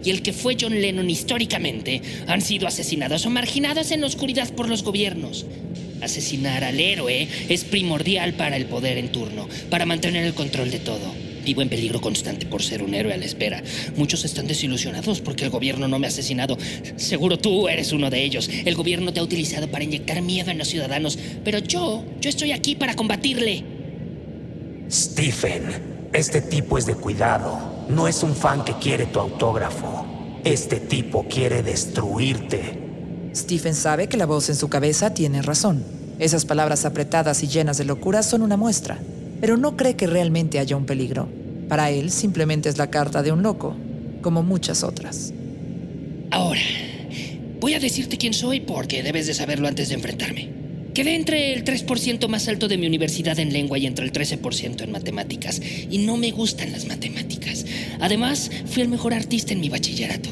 y 0.05 0.11
el 0.11 0.23
que 0.23 0.33
fue 0.33 0.57
John 0.61 0.81
Lennon 0.81 1.09
históricamente 1.11 2.03
han 2.26 2.41
sido 2.41 2.67
asesinados 2.67 3.26
o 3.26 3.31
marginados 3.31 3.91
en 3.91 4.00
la 4.00 4.07
oscuridad 4.07 4.50
por 4.53 4.69
los 4.69 4.83
gobiernos. 4.83 5.47
Asesinar 6.03 6.62
al 6.65 6.79
héroe 6.79 7.26
es 7.49 7.65
primordial 7.65 8.35
para 8.35 8.57
el 8.57 8.67
poder 8.67 8.99
en 8.99 9.11
turno, 9.11 9.49
para 9.71 9.87
mantener 9.87 10.25
el 10.25 10.35
control 10.35 10.71
de 10.71 10.79
todo. 10.79 11.26
Vivo 11.47 11.62
en 11.62 11.69
peligro 11.69 12.00
constante 12.00 12.45
por 12.45 12.61
ser 12.61 12.83
un 12.83 12.93
héroe 12.93 13.15
a 13.15 13.17
la 13.17 13.25
espera. 13.25 13.62
Muchos 13.95 14.25
están 14.25 14.49
desilusionados 14.49 15.21
porque 15.21 15.45
el 15.45 15.50
gobierno 15.50 15.87
no 15.87 16.00
me 16.00 16.07
ha 16.07 16.09
asesinado. 16.09 16.59
Seguro 16.97 17.38
tú 17.38 17.69
eres 17.69 17.93
uno 17.93 18.11
de 18.11 18.25
ellos. 18.25 18.50
El 18.65 18.75
gobierno 18.75 19.12
te 19.12 19.21
ha 19.21 19.23
utilizado 19.23 19.69
para 19.69 19.85
inyectar 19.85 20.21
miedo 20.23 20.50
en 20.50 20.59
los 20.59 20.67
ciudadanos. 20.67 21.17
Pero 21.45 21.61
yo, 21.61 22.05
yo 22.21 22.29
estoy 22.29 22.50
aquí 22.50 22.75
para 22.75 22.97
combatirle. 22.97 23.62
Stephen, 24.91 25.62
este 26.12 26.41
tipo 26.41 26.79
es 26.79 26.87
de 26.87 26.95
cuidado. 26.95 27.75
No 27.88 28.09
es 28.09 28.25
un 28.25 28.35
fan 28.35 28.64
que 28.64 28.75
quiere 28.75 29.07
tu 29.07 29.21
autógrafo. 29.21 30.05
Este 30.43 30.81
tipo 30.81 31.25
quiere 31.28 31.62
destruirte. 31.62 32.78
Stephen 33.35 33.75
sabe 33.75 34.09
que 34.09 34.16
la 34.16 34.26
voz 34.26 34.49
en 34.49 34.57
su 34.57 34.69
cabeza 34.69 35.14
tiene 35.14 35.40
razón. 35.40 35.85
Esas 36.19 36.45
palabras 36.45 36.85
apretadas 36.85 37.45
y 37.45 37.47
llenas 37.47 37.78
de 37.78 37.85
locura 37.85 38.25
son 38.25 38.43
una 38.43 38.57
muestra, 38.57 38.99
pero 39.40 39.57
no 39.57 39.76
cree 39.76 39.95
que 39.95 40.09
realmente 40.09 40.59
haya 40.59 40.76
un 40.76 40.85
peligro. 40.85 41.28
Para 41.69 41.90
él 41.90 42.11
simplemente 42.11 42.69
es 42.69 42.76
la 42.76 42.90
carta 42.90 43.23
de 43.23 43.31
un 43.31 43.43
loco, 43.43 43.76
como 44.21 44.43
muchas 44.43 44.83
otras. 44.83 45.33
Ahora, 46.33 46.61
voy 47.61 47.75
a 47.75 47.81
decirte 47.81 48.19
quién 48.19 48.35
soy 48.35 48.61
porque 48.61 49.05
debes 49.05 49.28
de 49.28 49.35
saberlo 49.35 49.69
antes 49.69 49.90
de 49.90 49.95
enfrentarme. 49.95 50.56
Quedé 50.97 51.15
entre 51.15 51.53
el 51.53 51.62
3% 51.62 52.26
más 52.26 52.49
alto 52.49 52.69
de 52.69 52.79
mi 52.79 52.87
universidad 52.87 53.38
en 53.38 53.53
lengua 53.53 53.76
y 53.76 53.85
entre 53.85 54.07
el 54.07 54.15
13% 54.15 54.81
en 54.81 54.93
matemáticas. 54.93 55.61
Y 55.91 55.99
no 55.99 56.17
me 56.17 56.31
gustan 56.31 56.73
las 56.73 56.87
matemáticas. 56.87 57.67
Además, 58.00 58.50
fui 58.65 58.81
el 58.81 58.88
mejor 58.88 59.12
artista 59.12 59.53
en 59.53 59.61
mi 59.61 59.69
bachillerato. 59.69 60.31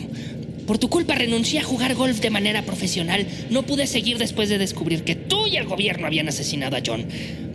Por 0.67 0.79
tu 0.79 0.89
culpa 0.89 1.17
renuncié 1.17 1.59
a 1.59 1.65
jugar 1.65 1.95
golf 1.95 2.19
de 2.21 2.31
manera 2.31 2.63
profesional. 2.63 3.27
No 3.51 3.65
pude 3.67 3.87
seguir 3.87 4.17
después 4.17 4.49
de 4.49 4.57
descubrir 4.57 5.05
que 5.05 5.15
tú 5.15 5.47
y 5.47 5.59
el 5.59 5.67
gobierno 5.67 6.07
habían 6.07 6.29
asesinado 6.29 6.77
a 6.77 6.83
John. 6.83 7.05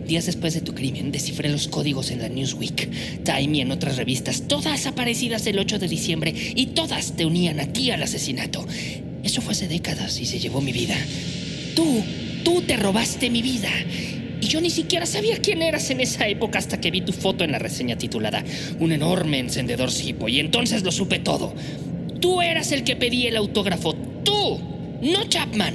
Días 0.06 0.26
después 0.26 0.54
de 0.54 0.60
tu 0.60 0.72
crimen, 0.72 1.10
descifré 1.10 1.48
los 1.48 1.66
códigos 1.66 2.12
en 2.12 2.20
la 2.20 2.28
Newsweek, 2.28 3.24
Time 3.24 3.58
y 3.58 3.60
en 3.60 3.72
otras 3.72 3.96
revistas, 3.96 4.46
todas 4.46 4.86
aparecidas 4.86 5.44
el 5.48 5.58
8 5.58 5.80
de 5.80 5.88
diciembre, 5.88 6.32
y 6.54 6.66
todas 6.66 7.16
te 7.16 7.26
unían 7.26 7.58
a 7.58 7.72
ti 7.72 7.90
al 7.90 8.04
asesinato. 8.04 8.64
Eso 9.24 9.42
fue 9.42 9.50
hace 9.50 9.66
décadas 9.66 10.20
y 10.20 10.26
se 10.26 10.38
llevó 10.38 10.60
mi 10.60 10.70
vida. 10.70 10.94
Tú, 11.74 12.04
tú 12.44 12.62
te 12.62 12.76
robaste 12.76 13.30
mi 13.30 13.42
vida. 13.42 13.70
Y 14.40 14.46
yo 14.46 14.60
ni 14.60 14.70
siquiera 14.70 15.06
sabía 15.06 15.38
quién 15.38 15.62
eras 15.62 15.90
en 15.90 16.00
esa 16.00 16.26
época 16.28 16.58
hasta 16.58 16.80
que 16.80 16.90
vi 16.90 17.02
tu 17.02 17.12
foto 17.12 17.44
en 17.44 17.52
la 17.52 17.58
reseña 17.58 17.96
titulada 17.96 18.42
Un 18.78 18.92
enorme 18.92 19.38
encendedor 19.38 19.90
Zippo, 19.90 20.28
y 20.28 20.40
entonces 20.40 20.82
lo 20.82 20.92
supe 20.92 21.18
todo. 21.18 21.54
Tú 22.20 22.40
eras 22.40 22.72
el 22.72 22.84
que 22.84 22.96
pedí 22.96 23.26
el 23.26 23.36
autógrafo. 23.36 23.94
Tú, 24.24 24.60
no 25.02 25.24
Chapman. 25.28 25.74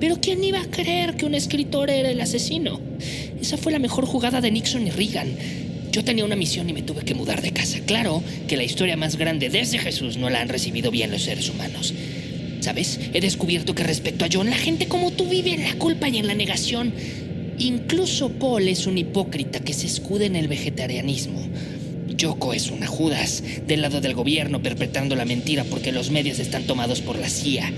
Pero 0.00 0.16
¿quién 0.20 0.42
iba 0.42 0.60
a 0.60 0.66
creer 0.66 1.16
que 1.16 1.26
un 1.26 1.34
escritor 1.34 1.90
era 1.90 2.10
el 2.10 2.20
asesino? 2.20 2.80
Esa 3.40 3.56
fue 3.56 3.70
la 3.70 3.78
mejor 3.78 4.04
jugada 4.04 4.40
de 4.40 4.50
Nixon 4.50 4.86
y 4.86 4.90
Reagan. 4.90 5.28
Yo 5.92 6.02
tenía 6.02 6.24
una 6.24 6.36
misión 6.36 6.68
y 6.70 6.72
me 6.72 6.82
tuve 6.82 7.04
que 7.04 7.14
mudar 7.14 7.42
de 7.42 7.52
casa. 7.52 7.78
Claro 7.86 8.22
que 8.48 8.56
la 8.56 8.64
historia 8.64 8.96
más 8.96 9.16
grande 9.16 9.48
desde 9.48 9.78
Jesús 9.78 10.16
no 10.16 10.30
la 10.30 10.40
han 10.40 10.48
recibido 10.48 10.90
bien 10.90 11.10
los 11.10 11.22
seres 11.22 11.50
humanos. 11.50 11.94
¿Sabes? 12.62 13.00
He 13.12 13.20
descubierto 13.20 13.74
que 13.74 13.82
respecto 13.82 14.24
a 14.24 14.28
John, 14.32 14.48
la 14.48 14.56
gente 14.56 14.86
como 14.86 15.10
tú 15.10 15.28
vive 15.28 15.52
en 15.52 15.64
la 15.64 15.74
culpa 15.74 16.08
y 16.08 16.18
en 16.18 16.28
la 16.28 16.34
negación. 16.34 16.94
Incluso 17.58 18.30
Paul 18.30 18.68
es 18.68 18.86
un 18.86 18.96
hipócrita 18.96 19.58
que 19.58 19.74
se 19.74 19.88
escude 19.88 20.26
en 20.26 20.36
el 20.36 20.46
vegetarianismo. 20.46 21.40
Yoko 22.16 22.54
es 22.54 22.70
una 22.70 22.86
Judas, 22.86 23.42
del 23.66 23.82
lado 23.82 24.00
del 24.00 24.14
gobierno 24.14 24.62
perpetrando 24.62 25.16
la 25.16 25.24
mentira 25.24 25.64
porque 25.64 25.90
los 25.90 26.12
medios 26.12 26.38
están 26.38 26.62
tomados 26.62 27.00
por 27.00 27.18
la 27.18 27.28
CIA. 27.28 27.72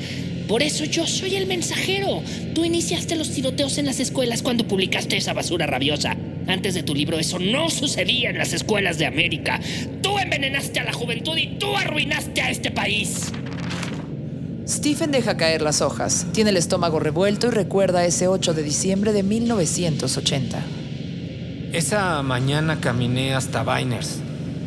Por 0.47 0.63
eso 0.63 0.85
yo 0.85 1.07
soy 1.07 1.37
el 1.37 1.47
mensajero. 1.47 2.23
Tú 2.55 2.67
iniciaste 2.67 3.17
los 3.17 3.31
tiroteos 3.31 3.79
en 3.79 3.87
las 3.87 4.01
escuelas 4.01 4.43
cuando 4.43 4.69
publicaste 4.69 5.17
esa 5.17 5.33
basura 5.33 5.67
rabiosa. 5.67 6.15
Antes 6.47 6.75
de 6.75 6.83
tu 6.83 6.95
libro 6.95 7.19
eso 7.19 7.39
no 7.39 7.71
sucedía 7.71 8.29
en 8.29 8.37
las 8.37 8.53
escuelas 8.53 8.99
de 8.99 9.07
América. 9.07 9.61
Tú 10.03 10.19
envenenaste 10.19 10.79
a 10.81 10.85
la 10.85 10.93
juventud 10.93 11.39
y 11.39 11.57
tú 11.59 11.75
arruinaste 11.75 12.43
a 12.43 12.51
este 12.51 12.71
país. 12.71 13.33
Stephen 14.67 15.11
deja 15.11 15.37
caer 15.37 15.61
las 15.61 15.83
hojas, 15.83 16.27
tiene 16.33 16.49
el 16.49 16.57
estómago 16.57 16.99
revuelto 16.99 17.49
y 17.49 17.51
recuerda 17.51 18.07
ese 18.07 18.29
8 18.29 18.55
de 18.55 18.63
diciembre 18.63 19.13
de 19.13 19.23
1980. 19.23 20.65
Esa 21.75 22.23
mañana 22.23 22.81
caminé 22.81 23.35
hasta 23.35 23.63
Biners. 23.63 24.21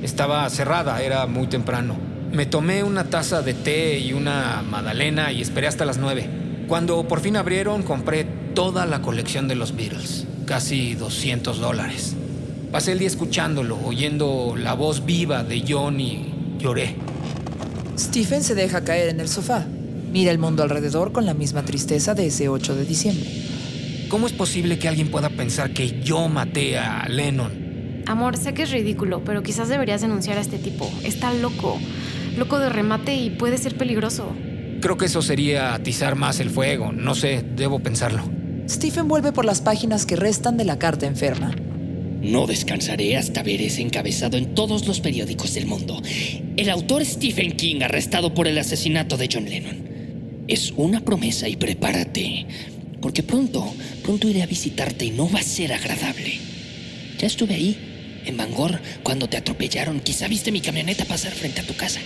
Estaba 0.04 0.48
cerrada, 0.52 1.02
era 1.02 1.26
muy 1.26 1.48
temprano. 1.48 1.98
Me 2.32 2.46
tomé 2.46 2.84
una 2.84 3.06
taza 3.06 3.42
de 3.42 3.56
té 3.56 3.98
y 3.98 4.14
una 4.14 4.62
magdalena 4.62 5.32
y 5.32 5.42
esperé 5.42 5.66
hasta 5.66 5.86
las 5.86 5.98
nueve. 5.98 6.30
Cuando 6.68 7.08
por 7.08 7.20
fin 7.20 7.36
abrieron, 7.36 7.82
compré 7.82 8.26
toda 8.54 8.86
la 8.86 9.02
colección 9.02 9.48
de 9.48 9.56
los 9.56 9.76
Beatles, 9.76 10.28
casi 10.46 10.94
200 10.94 11.60
dólares. 11.60 12.16
Pasé 12.72 12.92
el 12.92 13.00
día 13.00 13.08
escuchándolo, 13.08 13.80
oyendo 13.84 14.54
la 14.56 14.76
voz 14.76 15.06
viva 15.06 15.44
de 15.44 15.64
John 15.68 16.00
y 16.00 16.56
lloré. 16.60 16.96
Stephen 17.98 18.44
se 18.44 18.54
deja 18.54 18.84
caer 18.84 19.10
en 19.10 19.22
el 19.22 19.28
sofá. 19.28 19.66
Mira 20.12 20.32
el 20.32 20.40
mundo 20.40 20.64
alrededor 20.64 21.12
con 21.12 21.26
la 21.26 21.34
misma 21.34 21.66
tristeza 21.66 22.14
de 22.14 22.28
ese 22.28 22.50
8 22.50 22.76
de 22.76 22.86
diciembre. 22.86 23.30
¿Cómo 24.10 24.28
es 24.28 24.34
posible 24.34 24.80
que 24.80 24.88
alguien 24.88 25.12
pueda 25.12 25.30
pensar 25.30 25.72
que 25.72 26.02
yo 26.02 26.28
maté 26.30 26.78
a 26.78 27.08
Lennon? 27.10 28.04
Amor, 28.06 28.38
sé 28.38 28.54
que 28.54 28.64
es 28.64 28.72
ridículo, 28.72 29.24
pero 29.24 29.44
quizás 29.44 29.68
deberías 29.68 30.02
denunciar 30.02 30.38
a 30.38 30.42
este 30.42 30.58
tipo. 30.58 30.90
Está 31.04 31.34
loco 31.34 31.78
loco 32.38 32.60
de 32.60 32.70
remate 32.70 33.16
y 33.16 33.32
puede 33.32 33.58
ser 33.58 33.76
peligroso. 33.76 34.32
Creo 34.80 34.98
que 34.98 35.06
eso 35.06 35.22
sería 35.22 35.74
atizar 35.74 36.16
más 36.16 36.40
el 36.40 36.50
fuego. 36.50 36.92
No 36.94 37.16
sé, 37.16 37.44
debo 37.56 37.80
pensarlo. 37.80 38.24
Stephen 38.70 39.08
vuelve 39.08 39.32
por 39.32 39.46
las 39.46 39.62
páginas 39.62 40.06
que 40.06 40.16
restan 40.16 40.56
de 40.56 40.66
la 40.66 40.78
carta 40.78 41.08
enferma. 41.08 41.56
No 42.22 42.48
descansaré 42.48 43.18
hasta 43.18 43.44
ver 43.44 43.62
ese 43.62 43.82
encabezado 43.82 44.38
en 44.38 44.54
todos 44.54 44.88
los 44.88 45.00
periódicos 45.00 45.54
del 45.54 45.66
mundo. 45.66 46.02
El 46.58 46.70
autor 46.70 47.06
Stephen 47.06 47.56
King 47.56 47.82
arrestado 47.82 48.34
por 48.34 48.48
el 48.48 48.58
asesinato 48.58 49.18
de 49.18 49.30
John 49.32 49.46
Lennon. 49.46 49.87
Es 50.48 50.72
una 50.78 51.02
promesa 51.02 51.50
y 51.50 51.58
prepárate, 51.58 52.46
porque 53.02 53.22
pronto, 53.22 53.74
pronto 54.04 54.30
iré 54.30 54.44
a 54.44 54.48
visitarte 54.48 55.06
y 55.06 55.12
no 55.12 55.30
va 55.30 55.40
a 55.40 55.44
ser 55.44 55.74
agradable. 55.74 56.40
Ya 57.20 57.28
estuve 57.28 57.56
ahí, 57.56 58.22
en 58.26 58.38
Bangor, 58.38 58.80
cuando 59.04 59.28
te 59.28 59.38
atropellaron. 59.38 60.00
Quizá 60.00 60.28
viste 60.28 60.52
mi 60.52 60.62
camioneta 60.62 61.06
pasar 61.06 61.34
frente 61.34 61.62
a 61.62 61.68
tu 61.68 61.76
casa. 61.76 62.00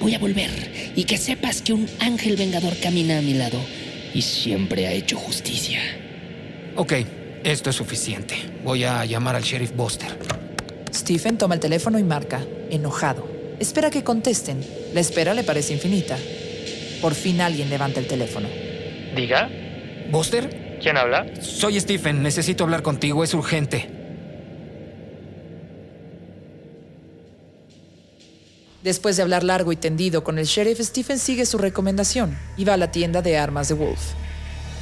Voy 0.00 0.14
a 0.14 0.18
volver 0.18 0.92
y 0.96 1.04
que 1.04 1.18
sepas 1.18 1.60
que 1.60 1.74
un 1.74 1.86
ángel 1.98 2.36
vengador 2.36 2.76
camina 2.78 3.18
a 3.18 3.22
mi 3.22 3.34
lado 3.34 3.58
y 4.14 4.22
siempre 4.22 4.86
ha 4.86 4.92
hecho 4.92 5.18
justicia. 5.18 5.80
Ok, 6.76 6.94
esto 7.44 7.68
es 7.68 7.76
suficiente. 7.76 8.36
Voy 8.64 8.84
a 8.84 9.04
llamar 9.04 9.36
al 9.36 9.42
sheriff 9.42 9.76
Buster. 9.76 10.08
Stephen 10.94 11.36
toma 11.36 11.54
el 11.56 11.60
teléfono 11.60 11.98
y 11.98 12.04
marca, 12.04 12.42
enojado. 12.70 13.28
Espera 13.58 13.90
que 13.90 14.02
contesten. 14.02 14.64
La 14.94 15.00
espera 15.00 15.34
le 15.34 15.44
parece 15.44 15.74
infinita. 15.74 16.16
Por 17.00 17.14
fin 17.14 17.40
alguien 17.40 17.70
levanta 17.70 18.00
el 18.00 18.06
teléfono. 18.06 18.48
Diga. 19.16 19.48
¿Buster? 20.10 20.78
¿Quién 20.82 20.96
habla? 20.96 21.26
Soy 21.40 21.78
Stephen. 21.80 22.22
Necesito 22.22 22.64
hablar 22.64 22.82
contigo. 22.82 23.24
Es 23.24 23.34
urgente. 23.34 23.90
Después 28.82 29.16
de 29.16 29.22
hablar 29.22 29.44
largo 29.44 29.72
y 29.72 29.76
tendido 29.76 30.24
con 30.24 30.38
el 30.38 30.46
sheriff, 30.46 30.80
Stephen 30.80 31.18
sigue 31.18 31.44
su 31.44 31.58
recomendación 31.58 32.38
y 32.56 32.64
va 32.64 32.74
a 32.74 32.78
la 32.78 32.90
tienda 32.90 33.20
de 33.20 33.36
armas 33.36 33.68
de 33.68 33.74
Wolf. 33.74 34.00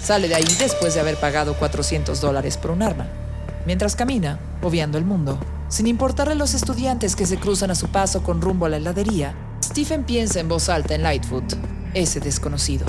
Sale 0.00 0.28
de 0.28 0.36
ahí 0.36 0.44
después 0.60 0.94
de 0.94 1.00
haber 1.00 1.16
pagado 1.16 1.54
400 1.54 2.20
dólares 2.20 2.56
por 2.56 2.70
un 2.70 2.82
arma. 2.82 3.08
Mientras 3.66 3.96
camina, 3.96 4.38
obviando 4.62 4.98
el 4.98 5.04
mundo, 5.04 5.40
sin 5.68 5.88
importarle 5.88 6.34
a 6.34 6.36
los 6.36 6.54
estudiantes 6.54 7.16
que 7.16 7.26
se 7.26 7.38
cruzan 7.38 7.72
a 7.72 7.74
su 7.74 7.88
paso 7.88 8.22
con 8.22 8.40
rumbo 8.40 8.66
a 8.66 8.68
la 8.68 8.76
heladería, 8.76 9.34
Stephen 9.64 10.04
piensa 10.04 10.38
en 10.38 10.48
voz 10.48 10.68
alta 10.68 10.94
en 10.94 11.02
Lightfoot, 11.02 11.54
ese 11.94 12.20
desconocido. 12.20 12.86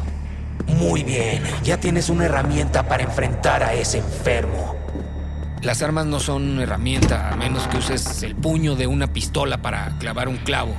Muy 0.67 1.03
bien, 1.03 1.43
ya 1.63 1.79
tienes 1.79 2.09
una 2.09 2.25
herramienta 2.25 2.87
para 2.87 3.03
enfrentar 3.03 3.63
a 3.63 3.73
ese 3.73 3.99
enfermo. 3.99 4.75
Las 5.61 5.81
armas 5.81 6.05
no 6.05 6.19
son 6.19 6.49
una 6.49 6.63
herramienta, 6.63 7.33
a 7.33 7.35
menos 7.35 7.67
que 7.67 7.77
uses 7.77 8.23
el 8.23 8.35
puño 8.35 8.75
de 8.75 8.87
una 8.87 9.11
pistola 9.11 9.61
para 9.61 9.97
clavar 9.99 10.29
un 10.29 10.37
clavo. 10.37 10.73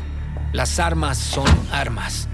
Las 0.52 0.78
armas 0.78 1.18
son 1.18 1.46
armas. 1.70 2.28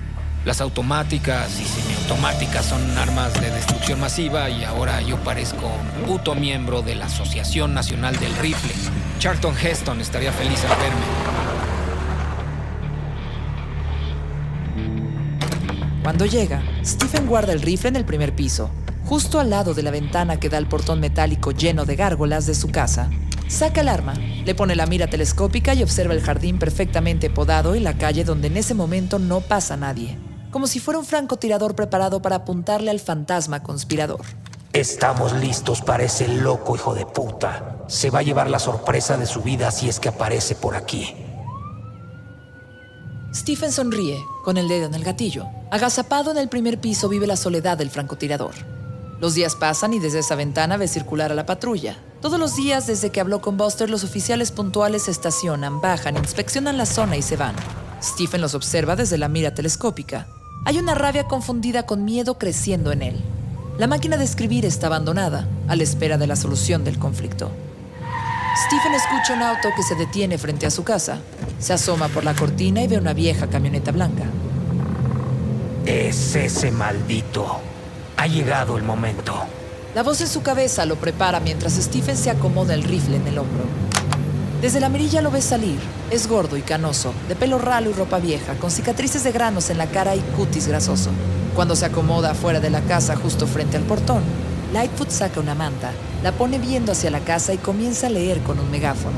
Las 0.44 0.60
automáticas 0.60 1.58
y 1.60 1.64
semiautomáticas 1.64 2.66
son 2.66 2.96
armas 2.96 3.34
de 3.40 3.50
destrucción 3.50 3.98
masiva 3.98 4.48
y 4.48 4.62
ahora 4.62 5.00
yo 5.00 5.16
parezco 5.24 5.66
un 5.98 6.06
puto 6.06 6.36
miembro 6.36 6.82
de 6.82 6.94
la 6.94 7.06
Asociación 7.06 7.74
Nacional 7.74 8.16
del 8.20 8.36
Rifle. 8.36 8.72
Charlton 9.18 9.56
Heston 9.60 10.00
estaría 10.00 10.30
feliz 10.30 10.64
al 10.64 10.78
verme. 10.78 11.55
Cuando 16.06 16.24
llega, 16.24 16.62
Stephen 16.84 17.26
guarda 17.26 17.52
el 17.52 17.60
rifle 17.60 17.88
en 17.88 17.96
el 17.96 18.04
primer 18.04 18.32
piso, 18.36 18.70
justo 19.06 19.40
al 19.40 19.50
lado 19.50 19.74
de 19.74 19.82
la 19.82 19.90
ventana 19.90 20.38
que 20.38 20.48
da 20.48 20.56
al 20.56 20.68
portón 20.68 21.00
metálico 21.00 21.50
lleno 21.50 21.84
de 21.84 21.96
gárgolas 21.96 22.46
de 22.46 22.54
su 22.54 22.68
casa. 22.68 23.10
Saca 23.48 23.80
el 23.80 23.88
arma, 23.88 24.14
le 24.14 24.54
pone 24.54 24.76
la 24.76 24.86
mira 24.86 25.08
telescópica 25.08 25.74
y 25.74 25.82
observa 25.82 26.14
el 26.14 26.20
jardín 26.20 26.60
perfectamente 26.60 27.28
podado 27.28 27.74
y 27.74 27.80
la 27.80 27.98
calle 27.98 28.22
donde 28.22 28.46
en 28.46 28.56
ese 28.56 28.72
momento 28.72 29.18
no 29.18 29.40
pasa 29.40 29.76
nadie, 29.76 30.16
como 30.52 30.68
si 30.68 30.78
fuera 30.78 31.00
un 31.00 31.06
francotirador 31.06 31.74
preparado 31.74 32.22
para 32.22 32.36
apuntarle 32.36 32.92
al 32.92 33.00
fantasma 33.00 33.64
conspirador. 33.64 34.20
Estamos 34.74 35.32
listos 35.32 35.82
para 35.82 36.04
ese 36.04 36.28
loco 36.28 36.76
hijo 36.76 36.94
de 36.94 37.04
puta. 37.04 37.78
Se 37.88 38.10
va 38.10 38.20
a 38.20 38.22
llevar 38.22 38.48
la 38.48 38.60
sorpresa 38.60 39.16
de 39.16 39.26
su 39.26 39.42
vida 39.42 39.72
si 39.72 39.88
es 39.88 39.98
que 39.98 40.10
aparece 40.10 40.54
por 40.54 40.76
aquí. 40.76 41.25
Stephen 43.34 43.72
sonríe, 43.72 44.24
con 44.44 44.56
el 44.56 44.68
dedo 44.68 44.86
en 44.86 44.94
el 44.94 45.04
gatillo. 45.04 45.46
Agazapado 45.70 46.30
en 46.30 46.38
el 46.38 46.48
primer 46.48 46.80
piso 46.80 47.08
vive 47.08 47.26
la 47.26 47.36
soledad 47.36 47.76
del 47.76 47.90
francotirador. 47.90 48.54
Los 49.20 49.34
días 49.34 49.56
pasan 49.56 49.94
y 49.94 49.98
desde 49.98 50.18
esa 50.18 50.34
ventana 50.34 50.76
ve 50.76 50.88
circular 50.88 51.32
a 51.32 51.34
la 51.34 51.46
patrulla. 51.46 51.96
Todos 52.20 52.38
los 52.38 52.56
días 52.56 52.86
desde 52.86 53.10
que 53.10 53.20
habló 53.20 53.40
con 53.40 53.56
Buster, 53.56 53.88
los 53.88 54.04
oficiales 54.04 54.52
puntuales 54.52 55.04
se 55.04 55.10
estacionan, 55.10 55.80
bajan, 55.80 56.16
inspeccionan 56.16 56.76
la 56.76 56.86
zona 56.86 57.16
y 57.16 57.22
se 57.22 57.36
van. 57.36 57.54
Stephen 58.02 58.40
los 58.40 58.54
observa 58.54 58.94
desde 58.94 59.18
la 59.18 59.28
mira 59.28 59.54
telescópica. 59.54 60.26
Hay 60.64 60.78
una 60.78 60.94
rabia 60.94 61.28
confundida 61.28 61.84
con 61.84 62.04
miedo 62.04 62.38
creciendo 62.38 62.92
en 62.92 63.02
él. 63.02 63.24
La 63.78 63.86
máquina 63.86 64.16
de 64.16 64.24
escribir 64.24 64.64
está 64.64 64.86
abandonada, 64.86 65.48
a 65.68 65.76
la 65.76 65.82
espera 65.82 66.18
de 66.18 66.26
la 66.26 66.36
solución 66.36 66.84
del 66.84 66.98
conflicto. 66.98 67.50
Stephen 68.56 68.94
escucha 68.94 69.34
un 69.34 69.42
auto 69.42 69.68
que 69.76 69.82
se 69.82 69.94
detiene 69.94 70.38
frente 70.38 70.64
a 70.64 70.70
su 70.70 70.82
casa. 70.82 71.18
Se 71.58 71.74
asoma 71.74 72.08
por 72.08 72.24
la 72.24 72.34
cortina 72.34 72.82
y 72.82 72.88
ve 72.88 72.96
una 72.96 73.12
vieja 73.12 73.48
camioneta 73.48 73.92
blanca. 73.92 74.24
Es 75.84 76.34
ese 76.34 76.70
maldito. 76.70 77.58
Ha 78.16 78.26
llegado 78.26 78.78
el 78.78 78.82
momento. 78.82 79.34
La 79.94 80.02
voz 80.02 80.22
en 80.22 80.28
su 80.28 80.42
cabeza 80.42 80.86
lo 80.86 80.96
prepara 80.96 81.38
mientras 81.38 81.74
Stephen 81.74 82.16
se 82.16 82.30
acomoda 82.30 82.72
el 82.72 82.82
rifle 82.82 83.16
en 83.16 83.26
el 83.26 83.38
hombro. 83.38 83.64
Desde 84.62 84.80
la 84.80 84.88
mirilla 84.88 85.20
lo 85.20 85.30
ves 85.30 85.44
salir. 85.44 85.78
Es 86.10 86.26
gordo 86.26 86.56
y 86.56 86.62
canoso, 86.62 87.12
de 87.28 87.36
pelo 87.36 87.58
ralo 87.58 87.90
y 87.90 87.92
ropa 87.92 88.18
vieja, 88.18 88.54
con 88.54 88.70
cicatrices 88.70 89.22
de 89.22 89.32
granos 89.32 89.68
en 89.68 89.76
la 89.76 89.86
cara 89.86 90.16
y 90.16 90.20
cutis 90.34 90.66
grasoso. 90.66 91.10
Cuando 91.54 91.76
se 91.76 91.84
acomoda 91.84 92.30
afuera 92.30 92.58
de 92.58 92.70
la 92.70 92.80
casa 92.80 93.16
justo 93.16 93.46
frente 93.46 93.76
al 93.76 93.82
portón, 93.82 94.22
Lightfoot 94.72 95.10
saca 95.10 95.40
una 95.40 95.54
manta, 95.54 95.92
la 96.22 96.32
pone 96.32 96.58
viendo 96.58 96.92
hacia 96.92 97.10
la 97.10 97.20
casa 97.20 97.54
y 97.54 97.58
comienza 97.58 98.08
a 98.08 98.10
leer 98.10 98.40
con 98.40 98.58
un 98.58 98.70
megáfono. 98.70 99.16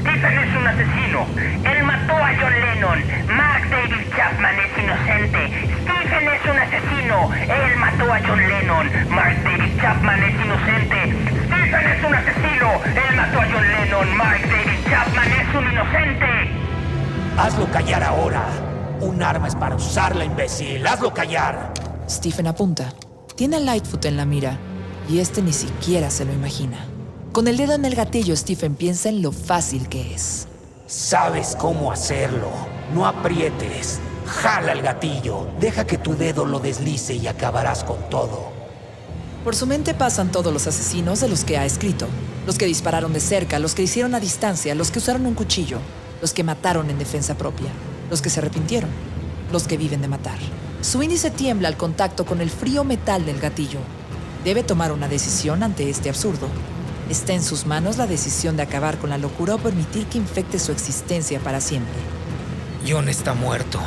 Stephen 0.00 0.38
es 0.38 0.56
un 0.56 0.66
asesino. 0.66 1.26
Él 1.64 1.84
mató 1.84 2.14
a 2.14 2.30
John 2.40 2.52
Lennon. 2.52 2.98
Mark 3.36 3.70
David 3.70 4.06
Chapman 4.16 4.54
es 4.58 4.82
inocente. 4.82 5.68
Stephen 5.82 6.28
es 6.28 6.44
un 6.50 6.58
asesino. 6.58 7.30
Él 7.34 7.76
mató 7.76 8.12
a 8.12 8.20
John 8.26 8.48
Lennon. 8.48 8.90
Mark 9.10 9.36
David 9.44 9.80
Chapman 9.80 10.22
es 10.22 10.44
inocente. 10.44 10.96
Stephen 11.46 11.86
es 11.86 12.04
un 12.04 12.14
asesino. 12.14 12.80
Él 12.84 13.16
mató 13.16 13.40
a 13.40 13.46
John 13.52 13.72
Lennon. 13.72 14.16
Mark 14.16 14.40
David 14.42 14.90
Chapman 14.90 15.32
es 15.32 15.54
un 15.54 15.72
inocente. 15.72 16.26
Hazlo 17.36 17.70
callar 17.70 18.02
ahora. 18.02 18.44
Un 19.00 19.22
arma 19.22 19.48
es 19.48 19.54
para 19.54 19.76
usarla, 19.76 20.24
imbécil. 20.24 20.86
Hazlo 20.86 21.12
callar. 21.12 21.72
Stephen 22.08 22.46
apunta. 22.46 22.92
Tiene 23.36 23.56
a 23.56 23.60
Lightfoot 23.60 24.04
en 24.06 24.16
la 24.16 24.24
mira 24.24 24.58
y 25.08 25.18
este 25.18 25.42
ni 25.42 25.52
siquiera 25.52 26.10
se 26.10 26.24
lo 26.24 26.32
imagina. 26.32 26.86
Con 27.32 27.46
el 27.48 27.56
dedo 27.56 27.74
en 27.74 27.84
el 27.84 27.94
gatillo, 27.94 28.36
Stephen 28.36 28.74
piensa 28.74 29.08
en 29.08 29.22
lo 29.22 29.32
fácil 29.32 29.88
que 29.88 30.14
es. 30.14 30.48
Sabes 30.86 31.56
cómo 31.56 31.92
hacerlo. 31.92 32.50
No 32.92 33.06
aprietes. 33.06 34.00
Jala 34.26 34.72
el 34.72 34.82
gatillo. 34.82 35.46
Deja 35.60 35.86
que 35.86 35.98
tu 35.98 36.16
dedo 36.16 36.44
lo 36.44 36.58
deslice 36.58 37.14
y 37.14 37.28
acabarás 37.28 37.84
con 37.84 38.08
todo. 38.10 38.50
Por 39.44 39.54
su 39.54 39.66
mente 39.66 39.94
pasan 39.94 40.32
todos 40.32 40.52
los 40.52 40.66
asesinos 40.66 41.20
de 41.20 41.28
los 41.28 41.44
que 41.44 41.56
ha 41.56 41.64
escrito. 41.64 42.06
Los 42.46 42.58
que 42.58 42.66
dispararon 42.66 43.12
de 43.12 43.20
cerca, 43.20 43.58
los 43.58 43.74
que 43.74 43.82
hicieron 43.82 44.14
a 44.14 44.20
distancia, 44.20 44.74
los 44.74 44.90
que 44.90 44.98
usaron 44.98 45.26
un 45.26 45.34
cuchillo, 45.34 45.78
los 46.20 46.32
que 46.32 46.42
mataron 46.42 46.90
en 46.90 46.98
defensa 46.98 47.36
propia, 47.36 47.70
los 48.10 48.20
que 48.20 48.30
se 48.30 48.40
arrepintieron, 48.40 48.90
los 49.52 49.68
que 49.68 49.76
viven 49.76 50.02
de 50.02 50.08
matar. 50.08 50.38
Su 50.80 51.02
índice 51.02 51.30
tiembla 51.30 51.68
al 51.68 51.76
contacto 51.76 52.26
con 52.26 52.40
el 52.40 52.50
frío 52.50 52.82
metal 52.82 53.24
del 53.24 53.38
gatillo. 53.38 53.78
Debe 54.44 54.62
tomar 54.62 54.92
una 54.92 55.06
decisión 55.06 55.62
ante 55.62 55.90
este 55.90 56.08
absurdo. 56.08 56.48
Está 57.10 57.34
en 57.34 57.42
sus 57.42 57.66
manos 57.66 57.98
la 57.98 58.06
decisión 58.06 58.56
de 58.56 58.62
acabar 58.62 58.98
con 58.98 59.10
la 59.10 59.18
locura 59.18 59.56
o 59.56 59.58
permitir 59.58 60.06
que 60.06 60.16
infecte 60.16 60.58
su 60.58 60.72
existencia 60.72 61.40
para 61.40 61.60
siempre. 61.60 61.98
John 62.88 63.08
está 63.08 63.34
muerto. 63.34 63.80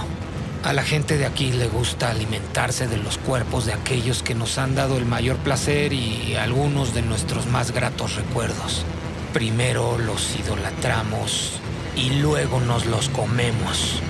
A 0.63 0.71
la 0.73 0.83
gente 0.83 1.17
de 1.17 1.25
aquí 1.25 1.51
le 1.51 1.67
gusta 1.67 2.11
alimentarse 2.11 2.87
de 2.87 2.97
los 2.97 3.17
cuerpos 3.17 3.65
de 3.65 3.73
aquellos 3.73 4.21
que 4.21 4.35
nos 4.35 4.57
han 4.57 4.75
dado 4.75 4.97
el 4.97 5.05
mayor 5.05 5.37
placer 5.37 5.91
y 5.91 6.35
algunos 6.35 6.93
de 6.93 7.01
nuestros 7.01 7.47
más 7.47 7.71
gratos 7.71 8.15
recuerdos. 8.15 8.85
Primero 9.33 9.97
los 9.97 10.35
idolatramos 10.37 11.59
y 11.95 12.11
luego 12.11 12.61
nos 12.61 12.85
los 12.85 13.09
comemos. 13.09 14.01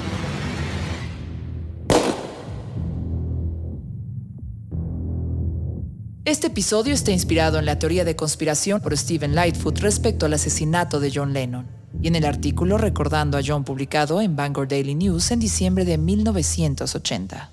Episodio 6.54 6.94
está 6.94 7.10
inspirado 7.12 7.58
en 7.58 7.66
la 7.66 7.80
teoría 7.80 8.06
de 8.06 8.16
conspiración 8.16 8.80
por 8.80 8.96
Stephen 8.96 9.34
Lightfoot 9.34 9.80
respecto 9.80 10.28
al 10.28 10.34
asesinato 10.36 11.00
de 11.00 11.12
John 11.12 11.34
Lennon 11.34 11.66
y 12.00 12.08
en 12.08 12.16
el 12.16 12.26
artículo 12.26 12.78
Recordando 12.78 13.40
a 13.40 13.42
John 13.44 13.64
publicado 13.64 14.22
en 14.22 14.36
Bangor 14.36 14.68
Daily 14.68 14.94
News 14.94 15.32
en 15.32 15.40
diciembre 15.40 15.84
de 15.84 15.98
1980. 15.98 17.53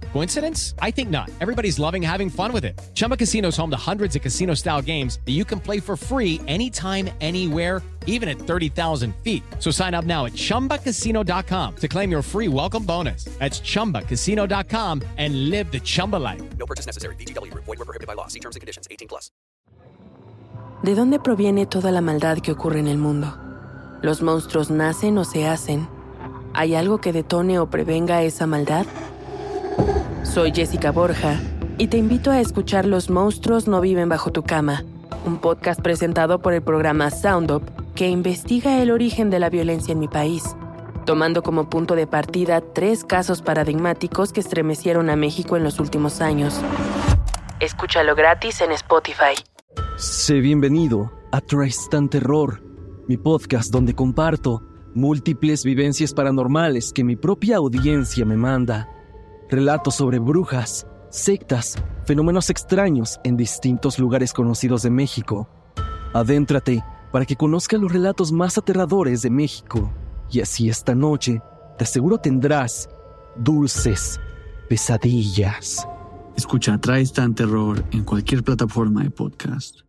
Coincidence? 0.13 0.75
I 0.81 0.91
think 0.91 1.09
not. 1.09 1.29
Everybody's 1.41 1.79
loving 1.79 2.01
having 2.01 2.29
fun 2.29 2.53
with 2.53 2.63
it. 2.63 2.79
Chumba 2.93 3.17
Casino 3.17 3.49
is 3.49 3.57
home 3.57 3.69
to 3.71 3.77
hundreds 3.77 4.15
of 4.15 4.21
casino 4.21 4.53
style 4.53 4.81
games 4.81 5.19
that 5.25 5.33
you 5.33 5.43
can 5.43 5.59
play 5.59 5.81
for 5.81 5.97
free 5.97 6.39
anytime, 6.47 7.09
anywhere, 7.19 7.81
even 8.07 8.29
at 8.29 8.37
30,000 8.37 9.13
feet. 9.23 9.43
So 9.59 9.71
sign 9.71 9.93
up 9.93 10.05
now 10.05 10.25
at 10.25 10.33
chumbacasino.com 10.33 11.75
to 11.75 11.87
claim 11.89 12.11
your 12.11 12.21
free 12.21 12.47
welcome 12.47 12.85
bonus. 12.85 13.25
That's 13.39 13.59
chumbacasino.com 13.59 15.01
and 15.17 15.49
live 15.49 15.71
the 15.71 15.81
Chumba 15.81 16.17
life. 16.17 16.41
No 16.57 16.65
purchase 16.65 16.85
necessary. 16.85 17.15
VGW 17.15 17.51
Group. 17.51 17.65
Void 17.65 17.79
were 17.79 17.85
prohibited 17.85 18.07
by 18.07 18.13
law. 18.13 18.27
See 18.27 18.39
terms 18.39 18.55
and 18.55 18.61
conditions. 18.61 18.87
18 18.89 19.07
plus. 19.09 19.31
¿De 20.83 20.95
dónde 20.95 21.19
proviene 21.19 21.67
toda 21.67 21.91
la 21.91 22.01
maldad 22.01 22.39
que 22.39 22.51
ocurre 22.51 22.79
en 22.79 22.87
el 22.87 22.97
mundo? 22.97 23.37
¿Los 24.01 24.23
monstruos 24.23 24.71
nacen 24.71 25.17
o 25.19 25.25
se 25.25 25.47
hacen? 25.47 25.87
¿Hay 26.53 26.73
algo 26.73 26.99
que 26.99 27.13
detone 27.13 27.59
o 27.59 27.69
prevenga 27.69 28.23
esa 28.23 28.47
maldad? 28.47 28.87
Soy 30.23 30.51
Jessica 30.53 30.91
Borja 30.91 31.39
y 31.77 31.87
te 31.87 31.97
invito 31.97 32.31
a 32.31 32.39
escuchar 32.39 32.85
Los 32.85 33.09
monstruos 33.09 33.67
no 33.67 33.81
viven 33.81 34.09
bajo 34.09 34.31
tu 34.31 34.43
cama, 34.43 34.83
un 35.25 35.39
podcast 35.39 35.81
presentado 35.81 36.41
por 36.41 36.53
el 36.53 36.61
programa 36.61 37.09
Sound 37.09 37.51
Up 37.51 37.63
que 37.95 38.07
investiga 38.07 38.81
el 38.81 38.91
origen 38.91 39.29
de 39.29 39.39
la 39.39 39.49
violencia 39.49 39.91
en 39.91 39.99
mi 39.99 40.07
país, 40.07 40.43
tomando 41.05 41.43
como 41.43 41.69
punto 41.69 41.95
de 41.95 42.07
partida 42.07 42.61
tres 42.61 43.03
casos 43.03 43.41
paradigmáticos 43.41 44.31
que 44.31 44.39
estremecieron 44.39 45.09
a 45.09 45.15
México 45.15 45.57
en 45.57 45.63
los 45.63 45.79
últimos 45.79 46.21
años. 46.21 46.61
Escúchalo 47.59 48.15
gratis 48.15 48.61
en 48.61 48.71
Spotify. 48.71 49.35
Sé 49.97 50.39
bienvenido 50.39 51.11
a 51.31 51.41
Tristan 51.41 52.09
Terror, 52.09 52.61
mi 53.07 53.17
podcast 53.17 53.71
donde 53.71 53.93
comparto 53.93 54.63
múltiples 54.93 55.63
vivencias 55.63 56.13
paranormales 56.13 56.91
que 56.93 57.03
mi 57.03 57.15
propia 57.15 57.57
audiencia 57.57 58.25
me 58.25 58.37
manda. 58.37 58.87
Relatos 59.51 59.95
sobre 59.95 60.17
brujas, 60.17 60.87
sectas, 61.09 61.75
fenómenos 62.05 62.49
extraños 62.49 63.19
en 63.25 63.35
distintos 63.35 63.99
lugares 63.99 64.31
conocidos 64.31 64.81
de 64.81 64.91
México. 64.91 65.49
Adéntrate 66.13 66.81
para 67.11 67.25
que 67.25 67.35
conozcas 67.35 67.81
los 67.81 67.91
relatos 67.91 68.31
más 68.31 68.57
aterradores 68.57 69.23
de 69.23 69.29
México. 69.29 69.91
Y 70.31 70.39
así 70.39 70.69
esta 70.69 70.95
noche, 70.95 71.41
te 71.77 71.83
aseguro 71.83 72.17
tendrás 72.17 72.89
dulces 73.35 74.21
pesadillas. 74.69 75.85
Escucha 76.37 76.77
Tristan 76.77 77.35
Terror 77.35 77.83
en 77.91 78.05
cualquier 78.05 78.45
plataforma 78.45 79.03
de 79.03 79.11
podcast. 79.11 79.81